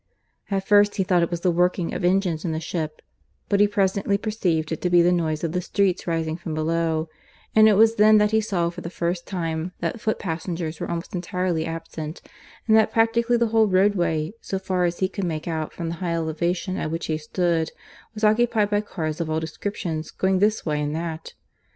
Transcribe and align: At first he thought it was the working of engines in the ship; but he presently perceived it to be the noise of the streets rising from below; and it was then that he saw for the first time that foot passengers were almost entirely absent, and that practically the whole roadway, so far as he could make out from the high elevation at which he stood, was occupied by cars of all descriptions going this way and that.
At 0.49 0.67
first 0.67 0.95
he 0.95 1.03
thought 1.03 1.21
it 1.21 1.29
was 1.29 1.41
the 1.41 1.51
working 1.51 1.93
of 1.93 2.03
engines 2.03 2.43
in 2.43 2.53
the 2.53 2.59
ship; 2.59 3.03
but 3.49 3.59
he 3.59 3.67
presently 3.67 4.17
perceived 4.17 4.71
it 4.71 4.81
to 4.81 4.89
be 4.89 5.03
the 5.03 5.11
noise 5.11 5.43
of 5.43 5.51
the 5.51 5.61
streets 5.61 6.07
rising 6.07 6.37
from 6.37 6.55
below; 6.55 7.07
and 7.55 7.69
it 7.69 7.75
was 7.75 7.97
then 7.97 8.17
that 8.17 8.31
he 8.31 8.41
saw 8.41 8.71
for 8.71 8.81
the 8.81 8.89
first 8.89 9.27
time 9.27 9.73
that 9.79 10.01
foot 10.01 10.17
passengers 10.17 10.79
were 10.79 10.89
almost 10.89 11.13
entirely 11.13 11.67
absent, 11.67 12.23
and 12.67 12.75
that 12.75 12.91
practically 12.91 13.37
the 13.37 13.49
whole 13.49 13.67
roadway, 13.67 14.31
so 14.41 14.57
far 14.57 14.85
as 14.85 14.97
he 15.01 15.07
could 15.07 15.23
make 15.25 15.47
out 15.47 15.71
from 15.71 15.89
the 15.89 15.95
high 16.01 16.15
elevation 16.15 16.77
at 16.77 16.89
which 16.89 17.05
he 17.05 17.19
stood, 17.19 17.71
was 18.15 18.23
occupied 18.23 18.71
by 18.71 18.81
cars 18.81 19.21
of 19.21 19.29
all 19.29 19.39
descriptions 19.39 20.09
going 20.09 20.39
this 20.39 20.65
way 20.65 20.81
and 20.81 20.95
that. 20.95 21.35